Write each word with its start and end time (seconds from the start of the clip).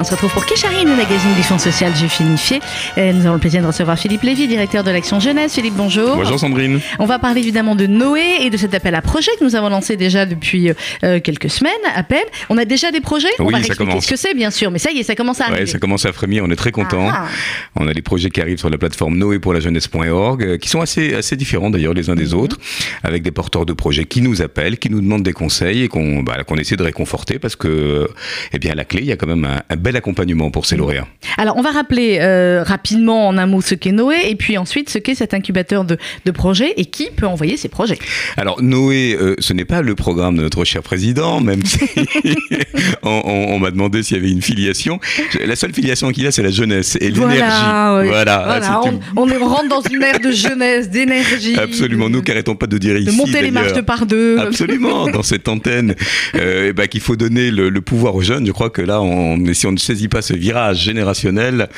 On 0.00 0.04
se 0.04 0.12
retrouve 0.12 0.32
pour 0.32 0.46
Kécharine, 0.46 0.88
le 0.88 0.94
magazine 0.94 1.34
du 1.34 1.42
Fonds 1.42 1.58
social 1.58 1.92
unifié. 2.20 2.60
Euh, 2.98 3.12
nous 3.12 3.22
avons 3.26 3.34
le 3.34 3.40
plaisir 3.40 3.62
de 3.62 3.66
recevoir 3.66 3.98
Philippe 3.98 4.22
Lévy, 4.22 4.46
directeur 4.46 4.84
de 4.84 4.92
l'Action 4.92 5.18
Jeunesse. 5.18 5.54
Philippe, 5.54 5.74
bonjour. 5.74 6.14
Bonjour 6.14 6.38
Sandrine. 6.38 6.80
On 7.00 7.04
va 7.06 7.18
parler 7.18 7.40
évidemment 7.40 7.74
de 7.74 7.86
Noé 7.88 8.22
et 8.42 8.50
de 8.50 8.56
cet 8.56 8.74
appel 8.74 8.94
à 8.94 9.02
projet 9.02 9.30
que 9.40 9.44
nous 9.44 9.56
avons 9.56 9.68
lancé 9.70 9.96
déjà 9.96 10.24
depuis 10.24 10.70
euh, 11.02 11.18
quelques 11.18 11.50
semaines 11.50 11.72
à 11.96 12.04
peine. 12.04 12.24
On 12.48 12.58
a 12.58 12.64
déjà 12.64 12.92
des 12.92 13.00
projets? 13.00 13.26
Oui, 13.40 13.46
On 13.46 13.50
va 13.50 13.62
ça 13.64 13.74
commence. 13.74 14.04
ce 14.04 14.10
que 14.10 14.16
c'est, 14.16 14.34
bien 14.34 14.52
sûr, 14.52 14.70
mais 14.70 14.78
ça 14.78 14.92
y 14.92 14.98
est, 14.98 15.02
ça 15.02 15.16
commence 15.16 15.40
à 15.40 15.44
arriver. 15.46 15.60
Ouais, 15.62 15.66
ça 15.66 15.78
commence 15.78 16.06
à 16.06 16.12
frémir, 16.12 16.44
on 16.46 16.50
est 16.50 16.56
très 16.56 16.70
contents. 16.70 17.08
Ah. 17.12 17.26
On 17.74 17.88
a 17.88 17.92
des 17.92 18.02
projets 18.02 18.30
qui 18.30 18.40
arrivent 18.40 18.58
sur 18.58 18.70
la 18.70 18.78
plateforme 18.78 19.16
noépourlajeunesse.org, 19.18 20.42
euh, 20.44 20.58
qui 20.58 20.68
sont 20.68 20.80
assez, 20.80 21.14
assez 21.14 21.34
différents 21.34 21.70
d'ailleurs 21.70 21.94
les 21.94 22.08
uns 22.08 22.14
des 22.14 22.34
Mhm. 22.34 22.40
autres, 22.40 22.58
avec 23.02 23.22
des 23.22 23.32
porteurs 23.32 23.66
de 23.66 23.72
projets 23.72 24.04
qui 24.04 24.20
nous 24.22 24.42
appellent, 24.42 24.78
qui 24.78 24.90
nous 24.90 25.00
demandent 25.00 25.24
des 25.24 25.32
conseils 25.32 25.82
et 25.82 25.88
qu'on 25.88 26.22
bah, 26.22 26.36
essaie 26.56 26.76
de 26.76 26.84
réconforter 26.84 27.38
parce 27.40 27.56
que, 27.56 28.08
eh 28.52 28.58
bien, 28.60 28.72
à 28.72 28.74
la 28.76 28.84
clé, 28.84 29.00
il 29.00 29.06
y 29.08 29.12
a 29.12 29.16
quand 29.16 29.26
même 29.26 29.44
un, 29.44 29.60
un 29.68 29.76
bel 29.76 29.87
accompagnement 29.96 30.50
pour 30.50 30.66
ces 30.66 30.76
lauréats. 30.76 31.06
Alors, 31.36 31.56
on 31.56 31.62
va 31.62 31.70
rappeler 31.70 32.18
euh, 32.20 32.62
rapidement 32.62 33.28
en 33.28 33.38
un 33.38 33.46
mot 33.46 33.60
ce 33.60 33.74
qu'est 33.74 33.92
Noé 33.92 34.16
et 34.28 34.34
puis 34.34 34.58
ensuite 34.58 34.90
ce 34.90 34.98
qu'est 34.98 35.14
cet 35.14 35.34
incubateur 35.34 35.84
de, 35.84 35.96
de 36.24 36.30
projets 36.30 36.74
et 36.76 36.84
qui 36.86 37.08
peut 37.16 37.26
envoyer 37.26 37.56
ses 37.56 37.68
projets. 37.68 37.98
Alors 38.36 38.62
Noé, 38.62 39.16
euh, 39.20 39.34
ce 39.38 39.52
n'est 39.52 39.64
pas 39.64 39.82
le 39.82 39.94
programme 39.94 40.36
de 40.36 40.42
notre 40.42 40.64
cher 40.64 40.82
président, 40.82 41.40
même 41.40 41.64
si 41.64 41.78
on, 43.02 43.22
on- 43.24 43.48
on 43.54 43.58
m'a 43.58 43.70
demandé 43.70 44.02
s'il 44.02 44.16
y 44.16 44.20
avait 44.20 44.30
une 44.30 44.42
filiation. 44.42 45.00
La 45.44 45.56
seule 45.56 45.72
filiation 45.72 46.10
qu'il 46.10 46.26
a, 46.26 46.30
c'est 46.30 46.42
la 46.42 46.50
jeunesse 46.50 46.96
et 47.00 47.10
l'énergie. 47.10 47.38
Voilà, 47.38 47.98
oui. 48.00 48.08
Voilà, 48.08 48.42
Voilà, 48.44 48.62
c'est 48.82 48.88
on, 48.88 48.92
une- 48.92 49.00
on 49.16 49.28
est- 49.30 49.36
on 49.42 49.48
rentre 49.48 49.68
dans 49.68 49.80
une 49.82 50.02
ère 50.02 50.20
de 50.20 50.30
jeunesse, 50.32 50.90
d'énergie. 50.90 51.56
Absolument, 51.58 52.06
de- 52.06 52.12
nous 52.14 52.22
qui 52.22 52.30
arrêtons 52.32 52.56
pas 52.56 52.66
de 52.66 52.78
dire 52.78 52.96
ici. 52.96 53.06
de 53.06 53.12
monter 53.16 53.42
les 53.42 53.50
marches 53.50 53.72
de 53.72 53.80
par 53.80 54.06
deux. 54.06 54.38
Absolument, 54.38 55.06
dans 55.08 55.22
cette 55.22 55.48
antenne, 55.48 55.94
euh, 56.34 56.66
eh 56.68 56.72
ben, 56.72 56.86
qu'il 56.88 57.00
faut 57.00 57.16
donner 57.16 57.50
le, 57.50 57.68
le 57.68 57.80
pouvoir 57.80 58.14
aux 58.14 58.22
jeunes. 58.22 58.46
Je 58.46 58.52
crois 58.52 58.70
que 58.70 58.82
là, 58.82 59.00
on, 59.00 59.38
si 59.54 59.66
on 59.66 59.72
ne 59.78 59.94
saisit 59.94 60.08
pas 60.08 60.22
ce 60.22 60.34
virage 60.34 60.82
générationnel, 60.82 61.68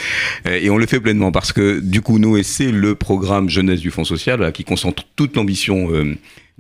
euh, 0.47 0.59
et 0.61 0.71
on 0.71 0.79
le 0.79 0.87
fait 0.87 1.01
pleinement, 1.01 1.33
parce 1.33 1.53
que 1.53 1.81
du 1.81 2.01
coup, 2.01 2.19
et 2.37 2.43
c'est 2.43 2.71
le 2.71 2.95
programme 2.95 3.49
jeunesse 3.49 3.81
du 3.81 3.91
Fonds 3.91 4.05
social 4.05 4.53
qui 4.53 4.65
concentre 4.65 5.05
toute 5.17 5.37
l'ambition. 5.37 5.89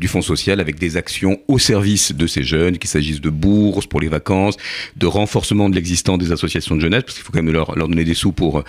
Du 0.00 0.08
Fonds 0.08 0.22
social 0.22 0.58
avec 0.60 0.78
des 0.78 0.96
actions 0.96 1.38
au 1.46 1.58
service 1.58 2.12
de 2.12 2.26
ces 2.26 2.42
jeunes, 2.42 2.78
qu'il 2.78 2.90
s'agisse 2.90 3.20
de 3.20 3.30
bourses 3.30 3.86
pour 3.86 4.00
les 4.00 4.08
vacances, 4.08 4.56
de 4.96 5.06
renforcement 5.06 5.68
de 5.68 5.74
l'existence 5.74 6.18
des 6.18 6.32
associations 6.32 6.74
de 6.74 6.80
jeunesse, 6.80 7.02
parce 7.04 7.14
qu'il 7.16 7.24
faut 7.24 7.32
quand 7.32 7.42
même 7.42 7.52
leur, 7.52 7.76
leur 7.76 7.86
donner 7.88 8.04
des 8.04 8.14
sous 8.14 8.32
pour 8.32 8.64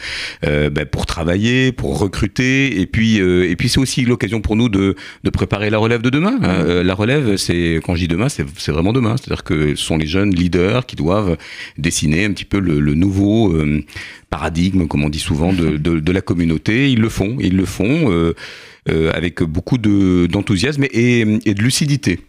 euh, 0.45 0.69
ben, 0.69 0.85
pour 0.85 1.05
travailler, 1.05 1.71
pour 1.71 1.97
recruter, 1.97 2.81
et 2.81 2.85
puis 2.85 3.19
euh, 3.21 3.49
et 3.49 3.55
puis 3.55 3.69
c'est 3.69 3.79
aussi 3.79 4.03
l'occasion 4.05 4.41
pour 4.41 4.55
nous 4.55 4.69
de 4.69 4.95
de 5.23 5.29
préparer 5.29 5.69
la 5.69 5.77
relève 5.77 6.01
de 6.01 6.09
demain. 6.09 6.37
hein. 6.43 6.65
Euh, 6.67 6.83
la 6.83 6.93
relève, 6.93 7.37
c'est 7.37 7.79
quand 7.83 7.95
je 7.95 8.01
dis 8.01 8.07
demain, 8.07 8.27
c'est 8.29 8.71
vraiment 8.71 8.93
demain. 8.93 9.15
C'est-à-dire 9.17 9.43
que 9.43 9.75
ce 9.75 9.83
sont 9.83 9.97
les 9.97 10.07
jeunes 10.07 10.35
leaders 10.35 10.85
qui 10.85 10.95
doivent 10.97 11.37
dessiner 11.77 12.25
un 12.25 12.31
petit 12.33 12.45
peu 12.45 12.59
le, 12.59 12.79
le 12.79 12.93
nouveau 12.93 13.55
paradigme, 14.29 14.87
comme 14.87 15.03
on 15.03 15.09
dit 15.09 15.19
souvent, 15.19 15.53
de, 15.53 15.77
de, 15.77 15.99
de 15.99 16.11
la 16.11 16.21
communauté. 16.21 16.91
Ils 16.91 16.99
le 16.99 17.09
font, 17.09 17.37
ils 17.39 17.55
le 17.55 17.65
font. 17.65 18.33
Euh, 18.89 19.11
avec 19.13 19.43
beaucoup 19.43 19.77
de- 19.77 20.27
d'enthousiasme 20.27 20.85
et, 20.91 21.21
et 21.45 21.53
de 21.53 21.61
lucidité. 21.61 22.19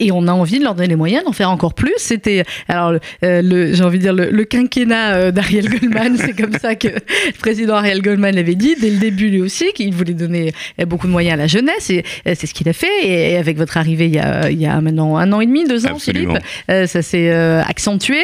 Et 0.00 0.12
on 0.12 0.26
a 0.28 0.32
envie 0.32 0.58
de 0.58 0.64
leur 0.64 0.74
donner 0.74 0.88
les 0.88 0.96
moyens 0.96 1.24
d'en 1.24 1.32
faire 1.32 1.50
encore 1.50 1.74
plus. 1.74 1.94
C'était, 1.96 2.44
alors, 2.68 2.92
euh, 3.24 3.42
le, 3.42 3.74
j'ai 3.74 3.82
envie 3.84 3.98
de 3.98 4.02
dire, 4.02 4.12
le, 4.12 4.30
le 4.30 4.44
quinquennat 4.44 5.14
euh, 5.14 5.30
d'Ariel 5.30 5.68
Goldman, 5.68 6.16
c'est 6.20 6.36
comme 6.36 6.56
ça 6.58 6.74
que 6.74 6.88
le 6.88 7.38
président 7.38 7.74
Ariel 7.74 8.02
Goldman 8.02 8.34
l'avait 8.34 8.54
dit 8.54 8.76
dès 8.80 8.90
le 8.90 8.98
début 8.98 9.28
lui 9.28 9.40
aussi, 9.40 9.72
qu'il 9.74 9.92
voulait 9.94 10.14
donner 10.14 10.52
euh, 10.80 10.84
beaucoup 10.84 11.06
de 11.06 11.12
moyens 11.12 11.34
à 11.34 11.36
la 11.36 11.46
jeunesse. 11.46 11.90
Et 11.90 12.04
euh, 12.26 12.34
c'est 12.36 12.46
ce 12.46 12.54
qu'il 12.54 12.68
a 12.68 12.72
fait. 12.72 12.86
Et, 13.02 13.32
et 13.32 13.36
avec 13.36 13.56
votre 13.56 13.76
arrivée 13.76 14.06
il 14.06 14.14
y, 14.14 14.18
a, 14.18 14.50
il 14.50 14.60
y 14.60 14.66
a 14.66 14.80
maintenant 14.80 15.16
un 15.16 15.32
an 15.32 15.40
et 15.40 15.46
demi, 15.46 15.64
deux 15.64 15.86
ans, 15.86 15.94
Absolument. 15.94 16.34
Philippe, 16.68 16.88
ça 16.88 17.02
s'est 17.02 17.32
accentué. 17.32 18.18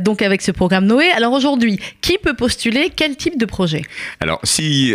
Donc 0.00 0.22
avec 0.22 0.42
ce 0.42 0.50
programme 0.50 0.86
Noé. 0.86 1.06
Alors 1.16 1.32
aujourd'hui, 1.32 1.80
qui 2.00 2.18
peut 2.18 2.34
postuler? 2.34 2.90
Quel 2.94 3.16
type 3.16 3.38
de 3.38 3.46
projet? 3.46 3.82
Alors, 4.20 4.40
si 4.44 4.94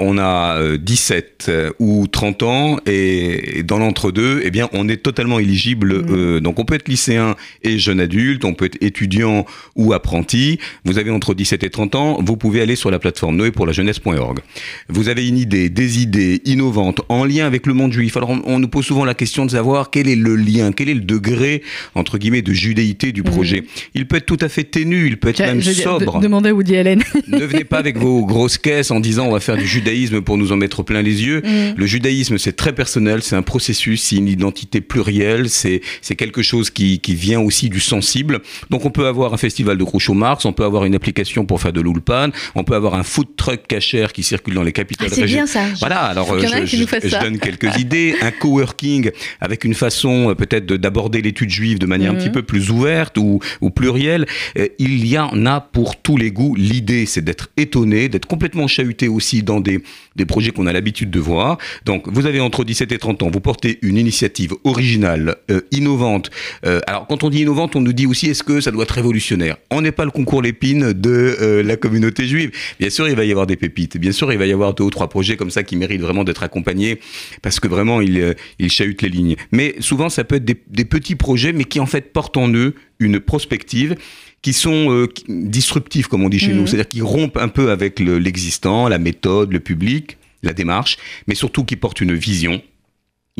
on 0.00 0.18
a 0.18 0.58
euh, 0.58 0.78
17 0.78 1.46
euh, 1.48 1.70
ou 1.78 2.06
30 2.06 2.42
ans 2.42 2.76
et, 2.86 3.58
et 3.58 3.62
dans 3.62 3.78
l'entre-deux, 3.78 4.40
eh 4.44 4.50
bien, 4.50 4.68
on 4.72 4.88
est 4.88 5.02
totalement 5.02 5.37
éligible. 5.38 5.94
Mhm. 5.94 6.06
euh, 6.10 6.40
donc, 6.40 6.58
on 6.58 6.64
peut 6.64 6.74
être 6.74 6.88
lycéen 6.88 7.34
et 7.62 7.78
jeune 7.78 8.00
adulte, 8.00 8.44
on 8.44 8.54
peut 8.54 8.66
être 8.66 8.78
étudiant 8.80 9.44
ou 9.76 9.92
apprenti. 9.92 10.58
Vous 10.84 10.98
avez 10.98 11.10
entre 11.10 11.34
17 11.34 11.62
et 11.64 11.70
30 11.70 11.94
ans, 11.94 12.18
vous 12.24 12.36
pouvez 12.36 12.60
aller 12.60 12.76
sur 12.76 12.90
la 12.90 12.98
plateforme 12.98 13.36
noépourlajeunesse.org. 13.36 14.40
Vous 14.88 15.08
avez 15.08 15.26
une 15.28 15.38
idée, 15.38 15.68
des 15.68 16.02
idées 16.02 16.40
innovantes 16.44 17.00
en 17.08 17.24
lien 17.24 17.46
avec 17.46 17.66
le 17.66 17.74
monde 17.74 17.92
juif. 17.92 18.16
Alors, 18.16 18.30
on, 18.30 18.42
on 18.44 18.58
nous 18.58 18.68
pose 18.68 18.84
souvent 18.86 19.04
la 19.04 19.14
question 19.14 19.46
de 19.46 19.50
savoir 19.50 19.90
quel 19.90 20.08
est 20.08 20.16
le 20.16 20.36
lien, 20.36 20.72
quel 20.72 20.88
est 20.88 20.94
le 20.94 21.00
degré, 21.00 21.62
entre 21.94 22.18
guillemets, 22.18 22.42
de 22.42 22.52
judéité 22.52 23.12
du 23.12 23.22
projet. 23.22 23.64
Il 23.94 24.06
peut 24.06 24.16
être 24.16 24.26
tout 24.26 24.38
à 24.40 24.48
fait 24.48 24.64
ténu, 24.64 25.06
il 25.06 25.16
peut 25.18 25.28
être 25.28 25.40
même. 25.40 25.60
Je 25.60 25.72
sobre. 25.72 26.18
de- 26.18 26.22
Demandez 26.22 26.50
à 26.50 26.54
Woody 26.54 26.76
Allen. 26.76 27.02
Ne 27.28 27.44
venez 27.44 27.64
pas 27.64 27.78
avec 27.78 27.98
vos 27.98 28.24
grosses 28.24 28.58
caisses 28.58 28.90
en 28.90 29.00
disant 29.00 29.26
on 29.26 29.32
va 29.32 29.40
faire 29.40 29.56
du 29.56 29.66
judaïsme 29.66 30.20
pour 30.22 30.38
nous 30.38 30.50
en 30.52 30.56
mettre 30.56 30.82
plein 30.82 31.02
les 31.02 31.24
yeux. 31.24 31.40
Mm. 31.42 31.74
Le 31.76 31.86
judaïsme, 31.86 32.38
c'est 32.38 32.56
très 32.56 32.72
personnel, 32.74 33.22
c'est 33.22 33.36
un 33.36 33.42
processus, 33.42 34.02
c'est 34.02 34.16
une 34.16 34.28
identité 34.28 34.80
plurielle, 34.80 35.17
c'est 35.48 35.80
c'est 36.02 36.16
quelque 36.16 36.42
chose 36.42 36.70
qui, 36.70 36.98
qui 37.00 37.14
vient 37.14 37.40
aussi 37.40 37.68
du 37.68 37.80
sensible. 37.80 38.40
Donc 38.70 38.84
on 38.84 38.90
peut 38.90 39.06
avoir 39.06 39.34
un 39.34 39.36
festival 39.36 39.76
de 39.78 39.84
Groucho 39.84 40.14
Marx, 40.14 40.44
on 40.44 40.52
peut 40.52 40.64
avoir 40.64 40.84
une 40.84 40.94
application 40.94 41.44
pour 41.46 41.60
faire 41.60 41.72
de 41.72 41.80
l'ulpan, 41.80 42.28
on 42.54 42.64
peut 42.64 42.74
avoir 42.74 42.94
un 42.94 43.02
food 43.02 43.28
truck 43.36 43.66
cachère 43.66 44.12
qui 44.12 44.22
circule 44.22 44.54
dans 44.54 44.62
les 44.62 44.72
capitales 44.72 45.08
Ah, 45.10 45.14
c'est 45.14 45.24
bien 45.24 45.46
ça. 45.46 45.64
Voilà, 45.80 46.00
alors 46.00 46.32
euh, 46.32 46.40
je, 46.64 47.20
donne 47.20 47.38
quelques 47.46 47.76
idées. 47.78 48.14
Un 48.20 48.30
coworking 48.30 49.10
avec 49.40 49.64
une 49.64 49.74
façon 49.74 50.30
euh, 50.30 50.34
peut-être 50.34 50.66
de- 50.66 50.76
d'aborder 50.76 51.22
l'étude 51.22 51.50
juive 51.50 51.78
de 51.78 51.86
manière 51.86 52.10
un 52.10 52.14
Mhm. 52.14 52.20
petit 52.20 52.30
peu 52.30 52.42
plus 52.42 52.70
ouverte 52.70 53.16
ou, 53.18 53.40
ou 53.60 53.70
plurielle. 53.70 54.26
Euh, 54.58 54.68
il 54.78 55.06
y 55.06 55.18
en 55.18 55.44
a 55.46 55.60
pour 55.60 55.96
tous 56.00 56.16
les 56.16 56.30
goûts. 56.30 56.54
L'idée, 56.56 57.06
c'est 57.06 57.22
d'être 57.22 57.48
étonné, 57.56 58.08
d'être 58.08 58.26
complètement 58.26 58.66
chahuté 58.66 59.08
aussi 59.08 59.42
dans 59.42 59.60
des, 59.60 59.80
des 60.16 60.24
projets 60.26 60.50
qu'on 60.50 60.66
a 60.66 60.72
l'habitude 60.72 61.10
de 61.10 61.20
voir. 61.20 61.58
Donc, 61.84 62.08
vous 62.08 62.26
avez 62.26 62.40
entre 62.40 62.64
17 62.64 62.92
et 62.92 62.98
30 62.98 63.22
ans, 63.22 63.30
vous 63.32 63.40
portez 63.40 63.78
une 63.82 63.96
initiative 63.96 64.54
originale, 64.64 65.07
euh, 65.16 65.60
innovante. 65.70 66.30
Euh, 66.66 66.80
alors, 66.86 67.06
quand 67.06 67.24
on 67.24 67.30
dit 67.30 67.40
innovante, 67.40 67.76
on 67.76 67.80
nous 67.80 67.92
dit 67.92 68.06
aussi 68.06 68.26
est-ce 68.26 68.42
que 68.42 68.60
ça 68.60 68.70
doit 68.70 68.82
être 68.84 68.92
révolutionnaire? 68.94 69.56
On 69.70 69.80
n'est 69.80 69.92
pas 69.92 70.04
le 70.04 70.10
concours 70.10 70.42
Lépine 70.42 70.92
de 70.92 71.36
euh, 71.40 71.62
la 71.62 71.76
communauté 71.76 72.26
juive. 72.26 72.50
Bien 72.80 72.90
sûr, 72.90 73.08
il 73.08 73.14
va 73.16 73.24
y 73.24 73.30
avoir 73.30 73.46
des 73.46 73.56
pépites. 73.56 73.96
Bien 73.96 74.12
sûr, 74.12 74.32
il 74.32 74.38
va 74.38 74.46
y 74.46 74.52
avoir 74.52 74.74
deux 74.74 74.84
ou 74.84 74.90
trois 74.90 75.08
projets 75.08 75.36
comme 75.36 75.50
ça 75.50 75.62
qui 75.62 75.76
méritent 75.76 76.00
vraiment 76.00 76.24
d'être 76.24 76.42
accompagnés 76.42 77.00
parce 77.42 77.60
que 77.60 77.68
vraiment, 77.68 78.00
ils, 78.00 78.34
ils 78.58 78.70
chahutent 78.70 79.02
les 79.02 79.08
lignes. 79.08 79.36
Mais 79.52 79.74
souvent, 79.80 80.08
ça 80.08 80.24
peut 80.24 80.36
être 80.36 80.44
des, 80.44 80.56
des 80.68 80.84
petits 80.84 81.14
projets, 81.14 81.52
mais 81.52 81.64
qui 81.64 81.80
en 81.80 81.86
fait 81.86 82.12
portent 82.12 82.36
en 82.36 82.52
eux 82.52 82.74
une 83.00 83.20
prospective 83.20 83.94
qui 84.42 84.52
sont 84.52 84.92
euh, 84.92 85.08
disruptifs, 85.28 86.06
comme 86.06 86.22
on 86.24 86.28
dit 86.28 86.38
chez 86.38 86.52
Mhm. 86.52 86.56
nous, 86.58 86.66
c'est-à-dire 86.66 86.88
qui 86.88 87.00
rompent 87.00 87.36
un 87.36 87.48
peu 87.48 87.70
avec 87.70 88.00
le- 88.00 88.18
l'existant, 88.18 88.88
la 88.88 88.98
méthode, 88.98 89.52
le 89.52 89.60
public, 89.60 90.16
la 90.42 90.52
démarche, 90.52 90.96
mais 91.26 91.34
surtout 91.34 91.64
qui 91.64 91.76
portent 91.76 92.00
une 92.00 92.14
vision. 92.14 92.62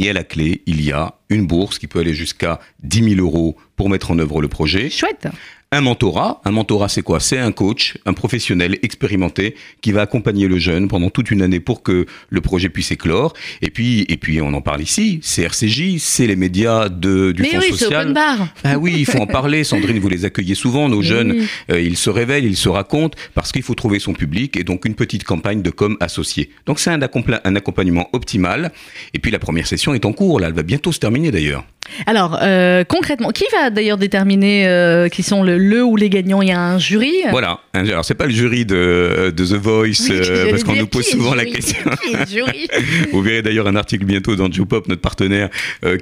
Et 0.01 0.09
à 0.09 0.13
la 0.13 0.23
clé, 0.23 0.63
il 0.67 0.81
y 0.81 0.93
a 0.93 1.17
une 1.29 1.47
bourse 1.49 1.79
qui 1.79 1.89
peut 1.89 1.99
aller 1.99 2.15
jusqu'à 2.15 2.61
10 2.85 3.17
000 3.17 3.21
euros 3.21 3.57
pour 3.79 3.89
mettre 3.89 4.11
en 4.11 4.19
œuvre 4.19 4.43
le 4.43 4.49
projet. 4.49 4.91
Chouette. 4.91 5.29
Un 5.71 5.83
mentorat. 5.83 6.41
Un 6.47 6.51
mentorat, 6.51 6.89
c'est 6.89 7.03
quoi? 7.03 7.21
C'est 7.21 7.37
un 7.39 7.53
coach, 7.53 7.99
un 8.07 8.15
professionnel 8.15 8.79
expérimenté 8.83 9.55
qui 9.83 9.93
va 9.93 10.01
accompagner 10.01 10.49
le 10.49 10.57
jeune 10.59 10.89
pendant 10.89 11.11
toute 11.11 11.31
une 11.31 11.43
année 11.43 11.61
pour 11.61 11.83
que 11.83 12.07
le 12.31 12.41
projet 12.41 12.71
puisse 12.71 12.91
éclore. 12.91 13.35
Et 13.61 13.69
puis, 13.69 14.07
et 14.09 14.17
puis 14.17 14.41
on 14.41 14.55
en 14.55 14.63
parle 14.63 14.81
ici. 14.81 15.21
C'est 15.23 15.43
RCJ, 15.43 15.99
c'est 15.99 16.27
les 16.27 16.37
médias 16.37 16.89
de, 16.89 17.33
du 17.33 17.43
Mais 17.43 17.51
Fonds 17.51 17.59
oui, 17.61 17.77
social. 17.77 18.01
open 18.05 18.15
bar. 18.15 18.49
Ah 18.65 18.79
oui, 18.79 18.95
il 18.97 19.05
faut 19.05 19.19
en 19.19 19.27
parler. 19.27 19.63
Sandrine, 19.63 19.99
vous 19.99 20.09
les 20.09 20.25
accueillez 20.25 20.55
souvent. 20.55 20.89
Nos 20.89 21.03
jeunes, 21.03 21.33
oui. 21.33 21.47
euh, 21.71 21.81
ils 21.81 21.99
se 21.99 22.09
révèlent, 22.09 22.47
ils 22.47 22.57
se 22.57 22.71
racontent 22.71 23.17
parce 23.35 23.53
qu'il 23.53 23.63
faut 23.63 23.75
trouver 23.75 23.99
son 23.99 24.15
public 24.15 24.57
et 24.57 24.65
donc 24.65 24.87
une 24.87 24.95
petite 24.95 25.25
campagne 25.25 25.61
de 25.61 25.71
com 25.71 25.99
associée. 26.01 26.49
Donc 26.65 26.81
c'est 26.81 26.91
un, 26.91 26.99
un 27.45 27.57
accompagnement 27.57 28.09
optimal. 28.15 28.73
Et 29.13 29.19
puis 29.19 29.31
la 29.31 29.39
première 29.39 29.67
session 29.67 29.93
est 29.93 30.07
en 30.07 30.15
cours. 30.15 30.41
Là, 30.41 30.49
elle 30.49 30.55
va 30.55 30.63
bientôt 30.63 30.93
se 30.93 30.99
terminer 30.99 31.31
d'ailleurs. 31.31 31.65
Alors, 32.07 32.39
euh, 32.43 32.85
concrètement, 32.85 33.31
qui 33.31 33.45
va 33.53 33.71
d'ailleurs 33.71 33.99
déterminer 33.99 34.67
euh, 34.67 35.09
qui 35.09 35.23
sont 35.23 35.43
le, 35.43 35.59
le 35.59 35.83
ou 35.85 35.97
les 35.97 36.11
gagnants? 36.11 36.43
Il 36.43 36.49
y 36.49 36.53
a 36.53 36.61
un 36.61 36.79
jury? 36.79 37.13
Voilà. 37.31 37.61
Alors 37.75 38.05
c'est 38.05 38.15
pas 38.15 38.27
le 38.27 38.33
jury 38.33 38.65
de, 38.67 39.33
de 39.35 39.45
The 39.45 39.53
Voice 39.55 39.83
Oui, 39.85 39.97
euh, 40.11 40.51
parce 40.51 40.65
qu'on 40.65 40.75
nous 40.77 40.87
pose 40.87 41.07
souvent 41.07 41.35
la 41.35 41.45
question. 41.45 41.79
Jury? 42.31 42.69
Vous 43.13 43.23
verrez 43.23 43.43
d'ailleurs 43.43 43.67
un 43.69 43.77
article 43.77 44.05
bientôt 44.05 44.35
dans 44.37 44.51
Jupop, 44.51 44.89
notre 44.89 45.01
partenaire, 45.01 45.49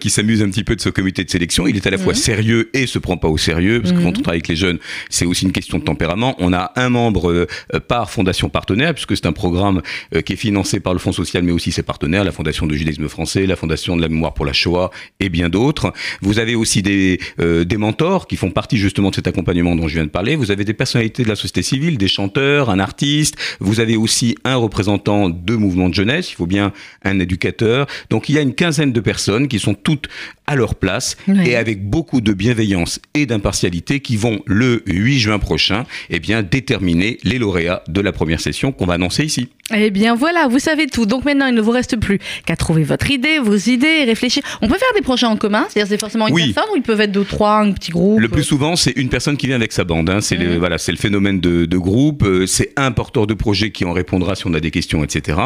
qui 0.01 0.11
s'amuse 0.11 0.43
un 0.43 0.51
petit 0.51 0.65
peu 0.65 0.75
de 0.77 0.81
ce 0.81 0.89
comité 0.89 1.25
de 1.25 1.31
sélection. 1.31 1.67
Il 1.67 1.77
est 1.77 1.87
à 1.87 1.91
la 1.91 1.99
fois 1.99 2.13
Mhm. 2.13 2.19
sérieux 2.19 2.71
et 2.75 2.87
se 2.87 2.99
prend 2.99 3.17
pas 3.17 3.29
au 3.29 3.37
sérieux, 3.39 3.81
parce 3.81 3.93
que 3.93 3.99
Mhm. 3.99 4.05
quand 4.05 4.19
on 4.19 4.23
travaille 4.23 4.39
avec 4.39 4.49
les 4.49 4.57
jeunes, 4.57 4.79
c'est 5.11 5.27
aussi 5.27 5.45
une 5.45 5.53
question 5.53 5.79
de 5.79 5.85
tempérament. 5.85 6.35
On 6.39 6.53
a 6.53 6.73
un 6.77 6.89
membre 6.89 7.47
par 7.89 8.11
fondation 8.11 8.49
partenaire, 8.49 8.95
puisque 8.95 9.17
c'est 9.17 9.27
un 9.27 9.33
programme 9.33 9.83
qui 10.25 10.33
est 10.33 10.37
financé 10.37 10.81
par 10.81 10.93
le 10.93 10.99
Fonds 10.99 11.13
social, 11.13 11.43
mais 11.43 11.53
aussi 11.53 11.73
ses 11.73 11.83
partenaires, 11.83 12.25
la 12.25 12.33
Fondation 12.33 12.67
de 12.67 12.75
judaïsme 12.75 13.09
français, 13.09 13.47
la 13.47 13.57
Fondation 13.57 13.97
de 13.97 14.03
la 14.03 14.09
mémoire 14.09 14.35
pour 14.35 14.47
la 14.47 14.53
Shoah 14.53 14.91
et 15.21 15.29
bien 15.29 15.49
d'autres. 15.49 15.76
Vous 16.23 16.39
avez 16.39 16.55
aussi 16.55 16.83
des, 16.83 17.19
euh, 17.41 17.65
des 17.65 17.77
mentors 17.77 18.27
qui 18.27 18.37
font 18.37 18.51
partie 18.51 18.77
justement 18.77 19.11
de 19.11 19.15
cet 19.15 19.27
accompagnement 19.27 19.77
dont 19.77 19.89
je 19.89 19.95
viens 19.95 20.05
de 20.05 20.11
parler. 20.11 20.37
Vous 20.37 20.51
avez 20.51 20.65
des 20.65 20.75
personnalités 20.75 21.23
de 21.23 21.29
la 21.29 21.37
société 21.37 21.63
civile, 21.63 21.99
des 21.99 22.09
chanteurs, 22.09 22.71
un 22.71 22.79
artiste. 22.79 23.37
Vous 23.61 23.81
avez 23.81 23.97
aussi 23.97 24.37
un 24.45 24.57
représentant 24.57 25.29
de 25.29 25.55
mouvement 25.57 25.89
de 25.89 25.95
jeunesse. 25.95 26.31
Il 26.33 26.35
faut 26.35 26.47
bien 26.47 26.73
un 27.05 27.19
éducateur. 27.21 27.87
Donc 28.11 28.29
il 28.29 28.35
y 28.35 28.39
a 28.39 28.43
une 28.43 28.55
quinzaine 28.55 28.93
de 28.93 29.01
personnes 29.01 29.49
qui 29.49 29.59
sont 29.59 29.75
toutes 29.75 30.09
à 30.47 30.55
leur 30.57 30.75
place 30.77 31.17
Oui. 31.29 31.49
et 31.49 31.57
avec 31.57 31.85
beaucoup 31.89 32.21
de 32.21 32.33
bienveillance 32.33 33.01
et 33.15 33.27
d'impartialité 33.27 34.01
qui 34.01 34.17
vont 34.17 34.41
le 34.47 34.83
8 34.87 35.19
juin 35.19 35.39
prochain 35.39 35.85
eh 36.11 36.21
bien 36.21 36.43
déterminer 36.43 37.19
les 37.25 37.39
lauréats 37.39 37.83
de 37.89 38.01
la 38.01 38.13
première 38.13 38.41
session 38.41 38.73
qu'on 38.73 38.87
va 38.87 38.95
annoncer 38.95 39.25
ici. 39.25 39.49
Eh 39.75 39.91
bien 39.91 40.15
voilà, 40.15 40.47
vous 40.49 40.61
savez 40.61 40.87
tout. 40.87 41.07
Donc 41.07 41.25
maintenant, 41.25 41.47
il 41.47 41.55
ne 41.55 41.61
vous 41.61 41.73
reste 41.73 41.97
plus 41.97 42.21
qu'à 42.45 42.55
trouver 42.55 42.85
votre 42.85 43.11
idée, 43.11 43.41
vos 43.41 43.57
idées 43.57 44.05
réfléchir. 44.05 44.45
On 44.63 44.69
peut 44.69 44.79
faire 44.79 44.93
des 44.95 45.03
projets 45.03 45.27
en 45.27 45.37
commun, 45.37 45.67
c'est-à-dire 45.69 45.89
c'est 45.91 45.99
forcément 46.01 46.29
une 46.29 46.35
Oui. 46.35 46.53
personne 46.53 46.71
ou 46.73 46.77
ils 46.77 46.83
peuvent 46.83 47.01
être 47.01 47.11
deux, 47.11 47.25
trois, 47.25 47.57
un 47.59 47.73
petit 47.73 47.91
groupe. 47.91 48.21
Le 48.21 48.29
plus 48.29 48.45
souvent, 48.45 48.77
c'est 48.77 48.93
une 48.97 49.09
personne 49.09 49.37
qui 49.37 49.49
vient 49.49 49.57
avec 49.57 49.73
sa 49.73 49.83
bande. 49.83 50.09
Hein. 50.09 50.21
C'est 50.21 50.37
le, 50.37 50.51
Mhm. 50.53 50.59
voilà, 50.59 50.79
c'est 50.79 50.93
le 50.93 50.99
phénomène 50.99 51.41
de, 51.41 51.65
de 51.65 51.79
groupe. 51.79 52.23
Euh, 52.25 52.47
C'est 52.47 52.73
un 52.77 52.93
porteur 52.93 53.27
de 53.27 53.35
projet 53.35 53.71
qui 53.73 53.85
en 53.85 53.93
répondra 53.93 54.37
si 54.37 54.47
on 54.47 54.55
a 54.55 54.61
des 54.61 54.71
questions, 54.71 55.03
etc. 55.03 55.39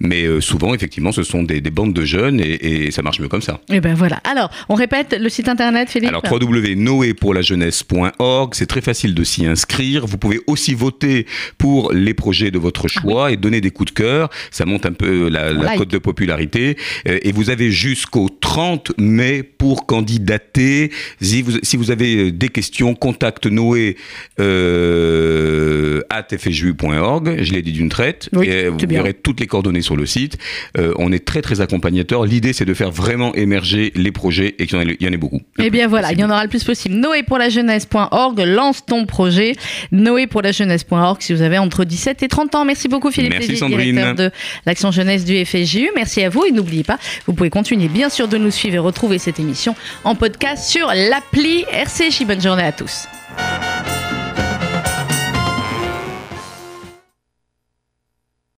Mais 0.00 0.24
euh, 0.24 0.40
souvent, 0.40 0.72
effectivement, 0.74 1.12
ce 1.12 1.22
sont 1.22 1.42
des, 1.42 1.60
des 1.60 1.70
bandes 1.70 1.92
de 1.92 2.04
jeunes 2.04 2.40
et, 2.40 2.86
et 2.86 2.90
ça 2.90 3.02
marche 3.02 3.20
mieux 3.20 3.28
comme 3.28 3.42
ça. 3.42 3.60
Eh 3.70 3.80
ben 3.80 3.94
voilà. 3.94 4.16
Alors, 4.24 4.50
on 4.70 4.74
répète 4.76 5.14
le 5.20 5.28
site 5.28 5.48
internet, 5.48 5.90
Philippe. 5.90 6.08
Alors 6.08 6.22
www.noépourlajeunesse.org, 6.30 8.54
c'est 8.54 8.66
très 8.66 8.80
facile 8.80 9.12
de 9.14 9.24
s'y 9.24 9.46
inscrire. 9.46 10.06
Vous 10.06 10.16
pouvez 10.18 10.40
aussi 10.46 10.72
voter 10.74 11.26
pour 11.58 11.92
les 11.92 12.14
projets 12.14 12.50
de 12.50 12.58
votre 12.58 12.88
choix 12.88 13.30
et 13.32 13.36
donner 13.36 13.57
des 13.60 13.70
coups 13.70 13.92
de 13.92 13.96
cœur. 13.96 14.30
Ça 14.50 14.64
monte 14.64 14.86
un 14.86 14.92
peu 14.92 15.28
la, 15.28 15.52
la 15.52 15.64
like. 15.64 15.78
cote 15.78 15.88
de 15.90 15.98
popularité. 15.98 16.76
Euh, 17.08 17.18
Et 17.22 17.32
vous 17.32 17.50
avez 17.50 17.70
jusqu'au 17.70 18.28
30 18.28 18.92
mai 18.98 19.42
pour 19.42 19.86
candidater. 19.86 20.90
Si 21.20 21.42
vous, 21.42 21.52
si 21.62 21.76
vous 21.76 21.90
avez 21.90 22.32
des 22.32 22.48
questions, 22.48 22.94
contacte 22.94 23.46
Noé 23.46 23.96
euh, 24.40 26.00
at 26.10 26.26
fju.org. 26.36 27.42
Je 27.42 27.52
l'ai 27.52 27.62
dit 27.62 27.72
d'une 27.72 27.88
traite. 27.88 28.28
Oui, 28.32 28.46
et 28.48 28.68
vous 28.68 28.78
verrez 28.88 29.14
toutes 29.14 29.40
les 29.40 29.46
coordonnées 29.46 29.82
sur 29.82 29.96
le 29.96 30.06
site. 30.06 30.38
Euh, 30.76 30.92
on 30.96 31.12
est 31.12 31.24
très 31.24 31.42
très 31.42 31.60
accompagnateur. 31.60 32.24
L'idée 32.24 32.52
c'est 32.52 32.64
de 32.64 32.74
faire 32.74 32.90
vraiment 32.90 33.34
émerger 33.34 33.92
les 33.94 34.12
projets 34.12 34.54
et 34.58 34.66
qu'il 34.66 34.78
y 34.78 34.82
en 34.82 34.88
ait, 34.88 34.96
il 34.98 35.06
y 35.06 35.08
en 35.08 35.12
ait 35.12 35.16
beaucoup. 35.18 35.40
Eh 35.58 35.70
bien 35.70 35.88
voilà, 35.88 36.12
il 36.12 36.18
y 36.18 36.24
en 36.24 36.30
aura 36.30 36.42
le 36.42 36.48
plus 36.48 36.64
possible. 36.64 36.94
Noépourlajeunesse.org, 36.96 38.40
lance 38.40 38.84
ton 38.86 39.06
projet. 39.06 39.54
Noépourlajeunesse.org 39.92 41.20
si 41.20 41.32
vous 41.32 41.42
avez 41.42 41.58
entre 41.58 41.84
17 41.84 42.22
et 42.22 42.28
30 42.28 42.54
ans. 42.54 42.64
Merci 42.64 42.88
beaucoup 42.88 43.10
Philippe 43.10 43.32
Merci, 43.32 43.47
Léger, 43.52 43.60
Sandrine. 43.60 43.94
directeur 43.94 44.14
de 44.14 44.34
l'action 44.66 44.90
jeunesse 44.90 45.24
du 45.24 45.44
FSJU. 45.44 45.90
Merci 45.94 46.22
à 46.22 46.28
vous 46.28 46.44
et 46.44 46.52
n'oubliez 46.52 46.84
pas, 46.84 46.98
vous 47.26 47.32
pouvez 47.32 47.50
continuer 47.50 47.88
bien 47.88 48.08
sûr 48.08 48.28
de 48.28 48.38
nous 48.38 48.50
suivre 48.50 48.76
et 48.76 48.78
retrouver 48.78 49.18
cette 49.18 49.40
émission 49.40 49.74
en 50.04 50.14
podcast 50.14 50.68
sur 50.68 50.88
l'appli 50.88 51.64
RCJ. 51.72 52.24
Bonne 52.24 52.42
journée 52.42 52.64
à 52.64 52.72
tous. 52.72 53.06